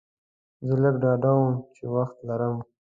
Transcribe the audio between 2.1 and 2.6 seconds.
لرم.